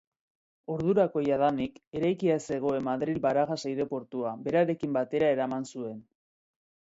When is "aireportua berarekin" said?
3.73-4.97